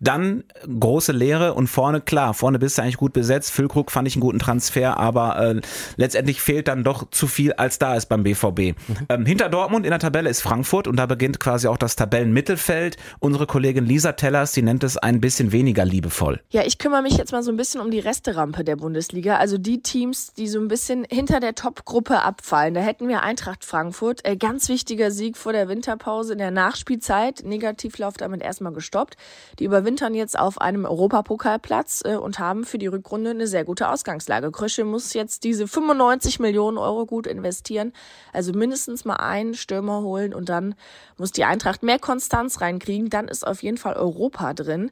dann 0.00 0.44
große 0.66 1.12
Leere 1.12 1.54
und 1.54 1.68
vorne, 1.68 2.00
klar, 2.00 2.34
vorne 2.34 2.58
bist 2.58 2.78
du 2.78 2.82
eigentlich 2.82 2.96
gut 2.96 3.12
besetzt. 3.12 3.52
Füllkrug 3.52 3.90
fand 3.92 4.08
ich 4.08 4.16
einen 4.16 4.22
guten 4.22 4.38
Transfer, 4.38 4.96
aber 4.96 5.38
äh, 5.38 5.60
letztendlich 6.00 6.40
fehlt 6.40 6.66
dann 6.66 6.82
doch 6.82 7.10
zu 7.10 7.26
viel, 7.26 7.52
als 7.52 7.78
da 7.78 7.94
ist 7.94 8.06
beim 8.06 8.24
BVB. 8.24 8.74
Ähm, 9.08 9.26
hinter 9.26 9.48
Dortmund 9.48 9.84
in 9.84 9.90
der 9.90 9.98
Tabelle 9.98 10.30
ist 10.30 10.40
Frankfurt 10.40 10.88
und 10.88 10.96
da 10.96 11.06
beginnt 11.06 11.38
quasi 11.38 11.68
auch 11.68 11.76
das 11.76 11.94
Tabellenmittelfeld. 11.94 12.96
Unsere 13.18 13.46
Kollegin 13.46 13.84
Lisa 13.84 14.12
Tellers, 14.12 14.52
die 14.52 14.62
nennt 14.62 14.82
es 14.82 14.96
ein 14.96 15.20
bisschen 15.20 15.52
weniger 15.52 15.84
liebevoll. 15.84 16.40
Ja, 16.50 16.62
ich 16.64 16.78
kümmere 16.78 17.02
mich 17.02 17.18
jetzt 17.18 17.32
mal 17.32 17.42
so 17.42 17.50
ein 17.50 17.56
bisschen 17.56 17.82
um 17.82 17.90
die 17.90 17.98
Resterampe 17.98 18.64
der 18.64 18.76
Bundesliga. 18.76 19.36
Also 19.36 19.58
die 19.58 19.82
Teams, 19.82 20.32
die 20.32 20.48
so 20.48 20.58
ein 20.58 20.68
bisschen 20.68 21.06
hinter 21.10 21.38
der 21.38 21.54
Top-Gruppe 21.54 22.22
abfallen. 22.22 22.72
Da 22.72 22.80
hätten 22.80 23.06
wir 23.06 23.22
Eintracht 23.22 23.64
Frankfurt. 23.64 24.26
Äh, 24.26 24.36
ganz 24.36 24.70
wichtiger 24.70 25.10
Sieg 25.10 25.36
vor 25.36 25.52
der 25.52 25.68
Winterpause 25.68 26.32
in 26.32 26.38
der 26.38 26.50
Nachspielzeit. 26.50 27.42
Negativlauf 27.44 28.14
damit 28.14 28.42
erstmal 28.42 28.72
gestoppt. 28.72 29.16
Die 29.58 29.64
überwintern 29.64 30.14
jetzt 30.14 30.38
auf 30.38 30.60
einem 30.60 30.86
Europapokalplatz 30.86 32.02
äh, 32.06 32.16
und 32.16 32.38
haben 32.38 32.64
für 32.64 32.78
die 32.78 32.86
Rückrunde 32.86 33.30
eine 33.30 33.46
sehr 33.46 33.64
gute 33.64 33.90
Ausgangslage. 33.90 34.50
Krösche 34.50 34.86
muss 34.86 35.12
jetzt 35.12 35.44
diese 35.44 35.68
95 35.90 36.40
Millionen 36.40 36.78
Euro 36.78 37.06
gut 37.06 37.26
investieren. 37.26 37.92
Also 38.32 38.52
mindestens 38.52 39.04
mal 39.04 39.16
einen 39.16 39.54
Stürmer 39.54 40.02
holen 40.02 40.34
und 40.34 40.48
dann 40.48 40.74
muss 41.16 41.32
die 41.32 41.44
Eintracht 41.44 41.82
mehr 41.82 41.98
Konstanz 41.98 42.60
reinkriegen. 42.60 43.10
Dann 43.10 43.28
ist 43.28 43.46
auf 43.46 43.62
jeden 43.62 43.78
Fall 43.78 43.94
Europa 43.94 44.54
drin. 44.54 44.90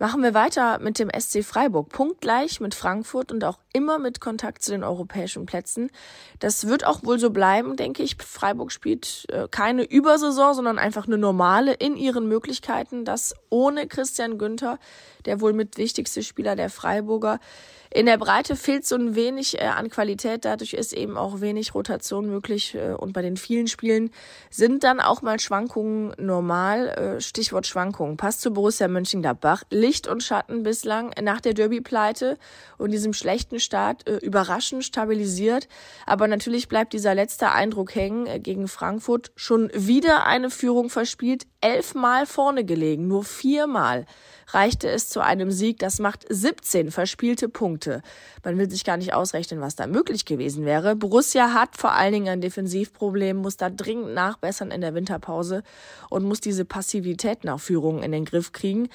Machen 0.00 0.22
wir 0.22 0.32
weiter 0.32 0.78
mit 0.78 0.98
dem 0.98 1.10
SC 1.10 1.44
Freiburg. 1.44 1.90
Punktgleich 1.90 2.58
mit 2.58 2.74
Frankfurt 2.74 3.30
und 3.30 3.44
auch 3.44 3.58
immer 3.74 3.98
mit 3.98 4.18
Kontakt 4.18 4.62
zu 4.62 4.70
den 4.70 4.82
europäischen 4.82 5.44
Plätzen. 5.44 5.90
Das 6.38 6.66
wird 6.66 6.86
auch 6.86 7.04
wohl 7.04 7.18
so 7.18 7.28
bleiben, 7.28 7.76
denke 7.76 8.02
ich. 8.02 8.16
Freiburg 8.16 8.72
spielt 8.72 9.26
äh, 9.28 9.46
keine 9.50 9.84
Übersaison, 9.84 10.54
sondern 10.54 10.78
einfach 10.78 11.06
eine 11.06 11.18
normale 11.18 11.74
in 11.74 11.96
ihren 11.96 12.26
Möglichkeiten. 12.28 13.04
Das 13.04 13.34
ohne 13.50 13.86
Christian 13.86 14.38
Günther, 14.38 14.78
der 15.26 15.42
wohl 15.42 15.52
mit 15.52 15.76
wichtigste 15.76 16.22
Spieler 16.22 16.56
der 16.56 16.70
Freiburger. 16.70 17.38
In 17.92 18.06
der 18.06 18.18
Breite 18.18 18.54
fehlt 18.54 18.86
so 18.86 18.94
ein 18.94 19.16
wenig 19.16 19.60
äh, 19.60 19.64
an 19.64 19.90
Qualität, 19.90 20.44
dadurch 20.44 20.74
ist 20.74 20.92
eben 20.92 21.16
auch 21.16 21.40
wenig 21.40 21.74
Rotation 21.74 22.30
möglich 22.30 22.76
äh, 22.76 22.92
und 22.92 23.12
bei 23.12 23.20
den 23.20 23.36
vielen 23.36 23.66
Spielen 23.66 24.12
sind 24.48 24.84
dann 24.84 25.00
auch 25.00 25.22
mal 25.22 25.40
Schwankungen 25.40 26.14
normal. 26.16 26.88
Äh, 26.90 27.20
Stichwort 27.20 27.66
Schwankungen. 27.66 28.16
Passt 28.16 28.42
zu 28.42 28.52
Borussia 28.52 28.86
Mönchengladbach. 28.86 29.64
Licht 29.70 30.06
und 30.06 30.22
Schatten 30.22 30.62
bislang 30.62 31.10
nach 31.20 31.40
der 31.40 31.52
Derby-Pleite 31.52 32.38
und 32.78 32.92
diesem 32.92 33.12
schlechten 33.12 33.58
Start 33.58 34.08
äh, 34.08 34.18
überraschend 34.18 34.84
stabilisiert. 34.84 35.66
Aber 36.06 36.28
natürlich 36.28 36.68
bleibt 36.68 36.92
dieser 36.92 37.16
letzte 37.16 37.50
Eindruck 37.50 37.96
hängen 37.96 38.28
äh, 38.28 38.38
gegen 38.38 38.68
Frankfurt. 38.68 39.32
Schon 39.34 39.68
wieder 39.74 40.26
eine 40.26 40.50
Führung 40.50 40.90
verspielt, 40.90 41.48
elfmal 41.60 42.26
vorne 42.26 42.64
gelegen, 42.64 43.08
nur 43.08 43.24
viermal 43.24 44.06
reichte 44.54 44.88
es 44.88 45.08
zu 45.08 45.20
einem 45.20 45.50
Sieg. 45.50 45.78
Das 45.78 45.98
macht 45.98 46.24
17 46.28 46.90
verspielte 46.90 47.48
Punkte. 47.48 48.02
Man 48.44 48.58
will 48.58 48.70
sich 48.70 48.84
gar 48.84 48.96
nicht 48.96 49.14
ausrechnen, 49.14 49.60
was 49.60 49.76
da 49.76 49.86
möglich 49.86 50.24
gewesen 50.24 50.64
wäre. 50.64 50.96
Borussia 50.96 51.52
hat 51.52 51.76
vor 51.76 51.92
allen 51.92 52.12
Dingen 52.12 52.28
ein 52.28 52.40
Defensivproblem, 52.40 53.36
muss 53.36 53.56
da 53.56 53.70
dringend 53.70 54.14
nachbessern 54.14 54.70
in 54.70 54.80
der 54.80 54.94
Winterpause 54.94 55.62
und 56.08 56.24
muss 56.24 56.40
diese 56.40 56.64
Passivität 56.64 57.44
nach 57.44 57.60
Führung 57.60 58.02
in 58.02 58.12
den 58.12 58.24
Griff 58.24 58.52
kriegen. 58.52 58.88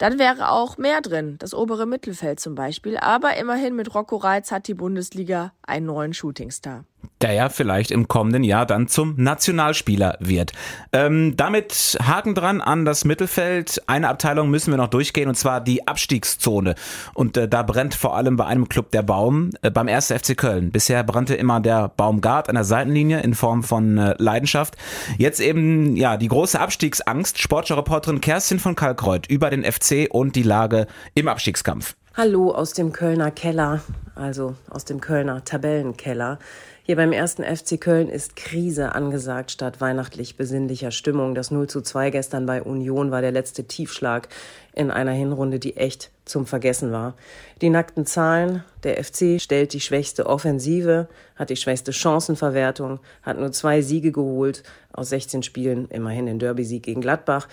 Dann 0.00 0.18
wäre 0.18 0.50
auch 0.50 0.78
mehr 0.78 1.02
drin, 1.02 1.36
das 1.40 1.52
obere 1.52 1.84
Mittelfeld 1.84 2.40
zum 2.40 2.54
Beispiel. 2.54 2.96
Aber 2.96 3.36
immerhin 3.36 3.76
mit 3.76 3.94
Rocco 3.94 4.16
Reitz 4.16 4.50
hat 4.50 4.66
die 4.66 4.72
Bundesliga 4.72 5.52
einen 5.62 5.84
neuen 5.84 6.14
Shootingstar 6.14 6.86
der 7.20 7.32
ja 7.32 7.48
vielleicht 7.50 7.90
im 7.90 8.08
kommenden 8.08 8.44
Jahr 8.44 8.64
dann 8.64 8.88
zum 8.88 9.14
Nationalspieler 9.18 10.16
wird. 10.20 10.52
Ähm, 10.92 11.34
damit 11.36 11.98
Haken 12.02 12.34
dran 12.34 12.60
an 12.60 12.84
das 12.84 13.04
Mittelfeld. 13.04 13.82
Eine 13.86 14.08
Abteilung 14.08 14.48
müssen 14.50 14.72
wir 14.72 14.78
noch 14.78 14.88
durchgehen 14.88 15.28
und 15.28 15.34
zwar 15.34 15.60
die 15.60 15.86
Abstiegszone. 15.86 16.74
Und 17.12 17.36
äh, 17.36 17.46
da 17.46 17.62
brennt 17.62 17.94
vor 17.94 18.16
allem 18.16 18.36
bei 18.36 18.46
einem 18.46 18.68
Club 18.68 18.90
der 18.92 19.02
Baum, 19.02 19.50
äh, 19.60 19.70
beim 19.70 19.88
1. 19.88 20.12
FC 20.12 20.36
Köln. 20.36 20.70
Bisher 20.70 21.04
brannte 21.04 21.34
immer 21.34 21.60
der 21.60 21.88
Baumgart 21.88 22.48
an 22.48 22.54
der 22.54 22.64
Seitenlinie 22.64 23.20
in 23.20 23.34
Form 23.34 23.62
von 23.62 23.98
äh, 23.98 24.14
Leidenschaft. 24.16 24.76
Jetzt 25.18 25.40
eben 25.40 25.96
ja 25.96 26.16
die 26.16 26.28
große 26.28 26.58
Abstiegsangst. 26.58 27.38
Sportreporterin 27.38 28.22
Kerstin 28.22 28.58
von 28.58 28.74
Kalkreuth 28.76 29.26
über 29.28 29.50
den 29.50 29.70
FC 29.70 29.89
und 30.10 30.36
die 30.36 30.42
Lage 30.42 30.86
im 31.14 31.28
Abstiegskampf. 31.28 31.96
Hallo 32.16 32.50
aus 32.50 32.72
dem 32.72 32.92
Kölner 32.92 33.30
Keller, 33.30 33.82
also 34.14 34.54
aus 34.68 34.84
dem 34.84 35.00
Kölner 35.00 35.44
Tabellenkeller. 35.44 36.38
Hier 36.82 36.96
beim 36.96 37.12
ersten 37.12 37.44
FC 37.44 37.80
Köln 37.80 38.08
ist 38.08 38.34
Krise 38.34 38.94
angesagt 38.94 39.52
statt 39.52 39.80
weihnachtlich 39.80 40.36
besinnlicher 40.36 40.90
Stimmung. 40.90 41.34
Das 41.34 41.50
0 41.50 41.68
zu 41.68 41.82
2 41.82 42.10
gestern 42.10 42.46
bei 42.46 42.62
Union 42.62 43.10
war 43.10 43.20
der 43.20 43.30
letzte 43.30 43.64
Tiefschlag 43.64 44.28
in 44.74 44.90
einer 44.90 45.12
Hinrunde, 45.12 45.60
die 45.60 45.76
echt 45.76 46.10
zum 46.24 46.46
Vergessen 46.46 46.90
war. 46.90 47.14
Die 47.60 47.70
nackten 47.70 48.06
Zahlen, 48.06 48.64
der 48.82 49.02
FC 49.02 49.40
stellt 49.40 49.72
die 49.72 49.80
schwächste 49.80 50.26
Offensive, 50.26 51.08
hat 51.36 51.50
die 51.50 51.56
schwächste 51.56 51.92
Chancenverwertung, 51.92 52.98
hat 53.22 53.38
nur 53.38 53.52
zwei 53.52 53.82
Siege 53.82 54.10
geholt 54.10 54.62
aus 54.92 55.10
16 55.10 55.42
Spielen, 55.42 55.88
immerhin 55.90 56.26
den 56.26 56.38
Derby-Sieg 56.38 56.82
gegen 56.82 57.00
Gladbach 57.00 57.46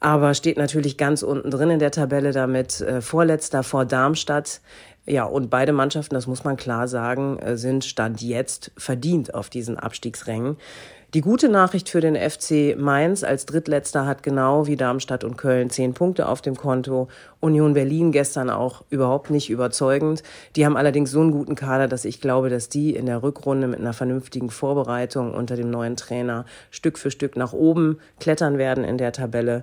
aber 0.00 0.34
steht 0.34 0.58
natürlich 0.58 0.96
ganz 0.96 1.22
unten 1.22 1.50
drin 1.50 1.70
in 1.70 1.78
der 1.78 1.90
Tabelle 1.90 2.32
damit 2.32 2.80
äh, 2.80 3.00
Vorletzter 3.00 3.62
vor 3.62 3.84
Darmstadt. 3.84 4.60
Ja, 5.06 5.24
und 5.24 5.50
beide 5.50 5.72
Mannschaften, 5.72 6.14
das 6.14 6.26
muss 6.26 6.44
man 6.44 6.56
klar 6.56 6.88
sagen, 6.88 7.38
äh, 7.38 7.56
sind 7.56 7.84
Stand 7.84 8.20
jetzt 8.20 8.72
verdient 8.76 9.34
auf 9.34 9.48
diesen 9.48 9.78
Abstiegsrängen. 9.78 10.56
Die 11.14 11.20
gute 11.20 11.48
Nachricht 11.48 11.88
für 11.88 12.00
den 12.00 12.16
FC 12.16 12.76
Mainz 12.76 13.22
als 13.22 13.46
Drittletzter 13.46 14.06
hat 14.06 14.24
genau 14.24 14.66
wie 14.66 14.74
Darmstadt 14.74 15.22
und 15.22 15.36
Köln 15.38 15.70
zehn 15.70 15.94
Punkte 15.94 16.26
auf 16.26 16.42
dem 16.42 16.56
Konto. 16.56 17.06
Union 17.38 17.74
Berlin 17.74 18.10
gestern 18.10 18.50
auch 18.50 18.82
überhaupt 18.90 19.30
nicht 19.30 19.48
überzeugend. 19.48 20.24
Die 20.56 20.66
haben 20.66 20.76
allerdings 20.76 21.12
so 21.12 21.20
einen 21.20 21.30
guten 21.30 21.54
Kader, 21.54 21.86
dass 21.86 22.04
ich 22.04 22.20
glaube, 22.20 22.50
dass 22.50 22.68
die 22.68 22.96
in 22.96 23.06
der 23.06 23.22
Rückrunde 23.22 23.68
mit 23.68 23.78
einer 23.78 23.92
vernünftigen 23.92 24.50
Vorbereitung 24.50 25.32
unter 25.32 25.54
dem 25.54 25.70
neuen 25.70 25.96
Trainer 25.96 26.44
Stück 26.72 26.98
für 26.98 27.12
Stück 27.12 27.36
nach 27.36 27.52
oben 27.52 27.98
klettern 28.18 28.58
werden 28.58 28.82
in 28.82 28.98
der 28.98 29.12
Tabelle. 29.12 29.62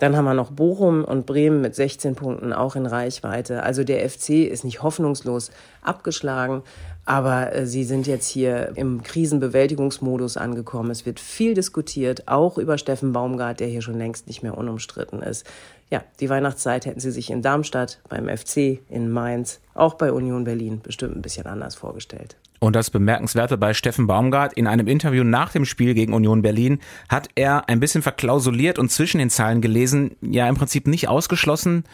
Dann 0.00 0.16
haben 0.16 0.24
wir 0.24 0.34
noch 0.34 0.50
Bochum 0.50 1.04
und 1.04 1.24
Bremen 1.24 1.60
mit 1.60 1.76
16 1.76 2.16
Punkten 2.16 2.52
auch 2.52 2.74
in 2.74 2.84
Reichweite. 2.84 3.62
Also 3.62 3.84
der 3.84 4.08
FC 4.08 4.30
ist 4.50 4.64
nicht 4.64 4.82
hoffnungslos 4.82 5.52
abgeschlagen, 5.82 6.62
aber 7.04 7.54
äh, 7.54 7.66
sie 7.66 7.84
sind 7.84 8.06
jetzt 8.06 8.28
hier 8.28 8.72
im 8.76 9.02
Krisenbewältigungsmodus 9.02 10.36
angekommen. 10.36 10.90
Es 10.90 11.06
wird 11.06 11.20
viel 11.20 11.54
diskutiert, 11.54 12.28
auch 12.28 12.58
über 12.58 12.78
Steffen 12.78 13.12
Baumgart, 13.12 13.60
der 13.60 13.68
hier 13.68 13.82
schon 13.82 13.98
längst 13.98 14.26
nicht 14.26 14.42
mehr 14.42 14.56
unumstritten 14.56 15.22
ist. 15.22 15.46
Ja, 15.90 16.02
die 16.20 16.30
Weihnachtszeit 16.30 16.86
hätten 16.86 17.00
sie 17.00 17.10
sich 17.10 17.30
in 17.30 17.42
Darmstadt, 17.42 18.00
beim 18.08 18.28
FC, 18.28 18.80
in 18.88 19.10
Mainz, 19.10 19.60
auch 19.74 19.94
bei 19.94 20.12
Union 20.12 20.44
Berlin 20.44 20.80
bestimmt 20.82 21.14
ein 21.14 21.22
bisschen 21.22 21.46
anders 21.46 21.74
vorgestellt. 21.74 22.36
Und 22.58 22.74
das 22.74 22.88
Bemerkenswerte 22.88 23.58
bei 23.58 23.74
Steffen 23.74 24.06
Baumgart, 24.06 24.54
in 24.54 24.66
einem 24.66 24.86
Interview 24.86 25.22
nach 25.22 25.52
dem 25.52 25.66
Spiel 25.66 25.92
gegen 25.92 26.14
Union 26.14 26.40
Berlin 26.40 26.80
hat 27.10 27.28
er 27.34 27.68
ein 27.68 27.80
bisschen 27.80 28.00
verklausuliert 28.00 28.78
und 28.78 28.90
zwischen 28.90 29.18
den 29.18 29.28
Zeilen 29.28 29.60
gelesen, 29.60 30.16
ja 30.22 30.48
im 30.48 30.56
Prinzip 30.56 30.86
nicht 30.86 31.08
ausgeschlossen, 31.08 31.84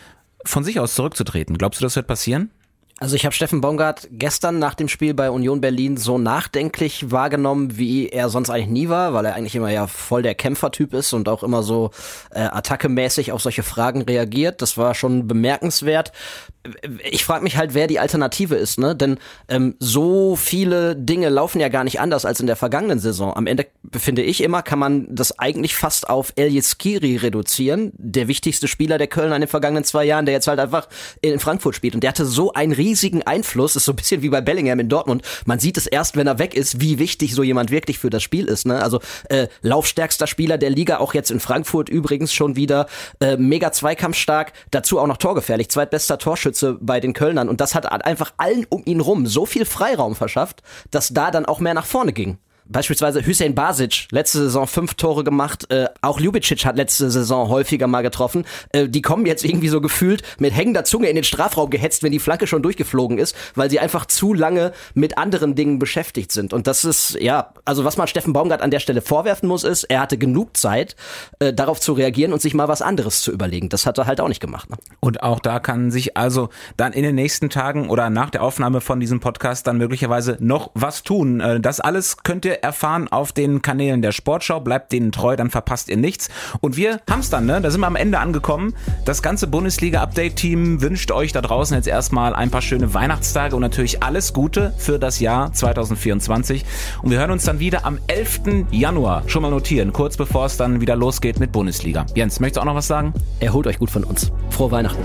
von 0.45 0.62
sich 0.62 0.79
aus 0.79 0.95
zurückzutreten. 0.95 1.59
Glaubst 1.59 1.81
du, 1.81 1.85
das 1.85 1.97
wird 1.97 2.07
passieren? 2.07 2.50
Also 3.02 3.16
ich 3.16 3.25
habe 3.25 3.35
Steffen 3.35 3.62
Baumgart 3.62 4.09
gestern 4.12 4.59
nach 4.59 4.75
dem 4.75 4.87
Spiel 4.87 5.14
bei 5.14 5.30
Union 5.30 5.62
Berlin 5.62 5.97
so 5.97 6.19
nachdenklich 6.19 7.11
wahrgenommen, 7.11 7.78
wie 7.78 8.11
er 8.11 8.28
sonst 8.28 8.50
eigentlich 8.50 8.69
nie 8.69 8.88
war, 8.90 9.14
weil 9.14 9.25
er 9.25 9.35
eigentlich 9.35 9.57
immer 9.57 9.71
ja 9.71 9.87
voll 9.87 10.21
der 10.21 10.35
Kämpfertyp 10.35 10.92
ist 10.92 11.14
und 11.14 11.26
auch 11.26 11.42
immer 11.42 11.62
so 11.62 11.92
äh, 12.30 12.40
attackemäßig 12.40 13.33
auf 13.33 13.40
solche 13.40 13.62
Fragen 13.62 14.02
reagiert. 14.02 14.61
Das 14.61 14.76
war 14.76 14.95
schon 14.95 15.26
bemerkenswert 15.26 16.12
ich 17.11 17.25
frage 17.25 17.42
mich 17.42 17.57
halt, 17.57 17.73
wer 17.73 17.87
die 17.87 17.99
Alternative 17.99 18.54
ist, 18.54 18.78
ne? 18.78 18.95
Denn 18.95 19.19
ähm, 19.49 19.76
so 19.78 20.37
viele 20.37 20.95
Dinge 20.95 21.30
laufen 21.30 21.59
ja 21.59 21.69
gar 21.69 21.85
nicht 21.85 22.00
anders 22.00 22.26
als 22.26 22.40
in 22.40 22.47
der 22.47 22.57
vergangenen 22.57 22.99
Saison. 22.99 23.35
Am 23.35 23.47
Ende 23.47 23.66
finde 23.97 24.23
ich 24.23 24.42
immer, 24.42 24.62
kann 24.62 24.78
man 24.78 25.07
das 25.14 25.38
eigentlich 25.38 25.75
fast 25.75 26.11
auf 26.11 26.33
Elias 26.37 26.76
Skiri 26.78 27.16
reduzieren, 27.16 27.92
der 27.97 28.28
wichtigste 28.28 28.69
Spieler 28.69 28.99
der 28.99 29.07
Köln 29.07 29.33
in 29.33 29.40
den 29.40 29.49
vergangenen 29.49 29.85
zwei 29.85 30.04
Jahren, 30.04 30.26
der 30.26 30.35
jetzt 30.35 30.49
halt 30.49 30.61
einfach 30.61 30.88
in 31.23 31.38
Frankfurt 31.40 31.76
spielt. 31.76 31.95
Und 31.95 32.02
der 32.02 32.11
hatte 32.11 32.26
so 32.26 32.52
einen 32.52 32.73
riesigen 32.91 33.23
Einfluss, 33.23 33.77
ist 33.77 33.85
so 33.85 33.93
ein 33.93 33.97
bisschen 33.97 34.23
wie 34.23 34.31
bei 34.31 34.41
Bellingham 34.41 34.81
in 34.81 34.89
Dortmund. 34.89 35.23
Man 35.47 35.61
sieht 35.61 35.77
es 35.77 35.87
erst, 35.87 36.17
wenn 36.17 36.27
er 36.27 36.41
weg 36.41 36.55
ist, 36.55 36.81
wie 36.81 36.99
wichtig 36.99 37.35
so 37.35 37.45
jemand 37.45 37.71
wirklich 37.71 38.01
für 38.01 38.11
das 38.11 38.23
Spiel 38.23 38.47
ist. 38.47 38.67
Ne? 38.67 38.83
Also 38.83 39.01
äh, 39.29 39.47
laufstärkster 39.63 40.27
Spieler 40.27 40.59
der 40.59 40.71
Liga, 40.71 40.99
auch 40.99 41.15
jetzt 41.15 41.31
in 41.31 41.39
Frankfurt 41.39 41.89
übrigens 41.89 42.35
schon 42.35 42.57
wieder, 42.57 42.87
äh, 43.21 43.37
mega 43.37 43.71
zweikampfstark, 43.71 44.53
dazu 44.73 44.99
auch 44.99 45.07
noch 45.07 45.19
torgefährlich, 45.19 45.69
zweitbester 45.69 46.19
Torschütze 46.19 46.79
bei 46.81 46.99
den 46.99 47.13
Kölnern. 47.13 47.49
Und 47.49 47.61
das 47.61 47.77
hat 47.77 47.87
einfach 47.91 48.33
allen 48.39 48.67
um 48.69 48.83
ihn 48.85 49.01
rum 49.01 49.27
so 49.27 49.47
viel 49.47 49.65
Freiraum 49.65 50.17
verschafft, 50.17 50.63
dass 50.91 51.11
da 51.11 51.31
dann 51.31 51.47
auch 51.47 51.61
mehr 51.61 51.75
nach 51.75 51.87
vorne 51.87 52.13
ging. 52.13 52.39
Beispielsweise 52.71 53.25
Hüseyin 53.25 53.55
Basic, 53.55 54.07
letzte 54.11 54.39
Saison 54.39 54.67
fünf 54.67 54.95
Tore 54.95 55.25
gemacht. 55.25 55.71
Äh, 55.71 55.87
auch 56.03 56.21
Ljubicic 56.21 56.65
hat 56.65 56.77
letzte 56.77 57.11
Saison 57.11 57.49
häufiger 57.49 57.87
mal 57.87 58.03
getroffen. 58.03 58.45
Äh, 58.73 58.89
die 58.89 59.03
kommen 59.03 59.27
jetzt 59.27 59.45
irgendwie 59.45 59.69
so 59.69 59.81
gefühlt 59.81 60.23
mit 60.39 60.55
hängender 60.55 60.85
Zunge 60.85 61.09
in 61.09 61.17
den 61.17 61.25
Strafraum 61.25 61.71
gehetzt, 61.71 62.03
wenn 62.03 62.12
die 62.12 62.21
Flanke 62.21 62.47
schon 62.47 62.62
durchgeflogen 62.62 63.19
ist, 63.19 63.35
weil 63.57 63.71
sie 63.71 63.81
einfach 63.81 64.07
zu 64.07 64.35
lange 64.35 64.73
mit 64.95 65.19
anderen 65.19 65.55
Dingen 65.55 65.79
beschäftigt 65.81 66.31
sind. 66.31 66.53
Und 66.53 66.67
das 66.69 66.85
ist, 66.85 67.17
ja, 67.21 67.53
also 67.65 67.85
was 67.85 67.97
man 67.97 68.07
Steffen 68.07 68.33
Baumgart 68.33 68.62
an 68.62 68.71
der 68.71 68.81
Stelle 68.81 69.03
vorwerfen 69.03 69.49
muss, 69.49 69.65
ist, 69.65 69.85
er 69.85 70.00
hatte 70.00 70.17
genug 70.17 70.57
Zeit, 70.57 70.95
äh, 71.41 71.53
darauf 71.53 71.81
zu 71.81 71.93
reagieren 71.93 72.33
und 72.33 72.41
sich 72.41 72.55
mal 72.55 72.69
was 72.69 72.83
anderes 72.83 73.21
zu 73.23 73.33
überlegen. 73.33 73.69
Das 73.69 73.85
hat 73.87 73.99
er 73.99 74.07
halt 74.07 74.21
auch 74.21 74.29
nicht 74.29 74.41
gemacht. 74.41 74.71
Ne? 74.71 74.77
Und 75.00 75.23
auch 75.23 75.41
da 75.41 75.59
kann 75.59 75.91
sich 75.91 76.17
also 76.17 76.50
dann 76.77 76.93
in 76.93 77.03
den 77.03 77.17
nächsten 77.17 77.50
Tagen 77.50 77.91
oder 77.91 78.11
nach 78.11 78.31
der 78.31 78.43
Aufnahme 78.43 78.81
von 78.81 79.00
diesem 79.00 79.19
Podcast 79.19 79.67
dann 79.67 79.79
möglicherweise 79.79 80.37
noch 80.41 80.71
was 80.75 81.03
tun. 81.03 81.41
Äh, 81.41 81.61
das 81.61 81.81
alles 81.81 82.19
könnt 82.23 82.45
ihr 82.45 82.60
erfahren 82.62 83.09
auf 83.09 83.33
den 83.33 83.62
Kanälen 83.62 84.02
der 84.02 84.12
Sportschau. 84.12 84.61
Bleibt 84.61 84.93
denen 84.93 85.12
treu, 85.12 85.37
dann 85.37 85.50
verpasst 85.50 85.88
ihr 85.88 85.97
nichts. 85.97 86.29
Und 86.61 86.76
wir 86.76 87.00
haben's 87.09 87.31
dann, 87.31 87.47
ne? 87.47 87.61
Da 87.61 87.71
sind 87.71 87.81
wir 87.81 87.87
am 87.87 87.97
Ende 87.97 88.19
angekommen. 88.19 88.75
Das 89.05 89.23
ganze 89.23 89.47
Bundesliga-Update-Team 89.47 90.83
wünscht 90.83 91.11
euch 91.11 91.33
da 91.33 91.40
draußen 91.40 91.76
jetzt 91.76 91.88
erstmal 91.88 92.35
ein 92.35 92.50
paar 92.50 92.62
schöne 92.62 92.95
Weihnachtstage 92.95 93.55
und 93.55 93.62
natürlich 93.62 94.02
alles 94.02 94.33
Gute 94.33 94.73
für 94.79 94.99
das 94.99 95.21
Jahr 95.21 95.52
2024. 95.52 96.64
Und 97.02 97.11
wir 97.11 97.19
hören 97.19 97.31
uns 97.31 97.45
dann 97.45 97.61
wieder 97.61 97.85
am 97.85 97.99
11. 98.07 98.67
Januar. 98.71 99.25
Schon 99.26 99.43
mal 99.43 99.50
notieren, 99.50 99.93
kurz 99.93 100.17
bevor 100.17 100.47
es 100.47 100.57
dann 100.57 100.81
wieder 100.81 100.97
losgeht 100.97 101.40
mit 101.40 101.52
Bundesliga. 101.52 102.07
Jens, 102.14 102.40
möchtest 102.40 102.59
du 102.59 102.61
auch 102.61 102.67
noch 102.67 102.75
was 102.75 102.87
sagen? 102.87 103.14
Erholt 103.40 103.67
euch 103.67 103.79
gut 103.79 103.90
von 103.90 104.05
uns. 104.05 104.31
Frohe 104.50 104.71
Weihnachten. 104.71 105.02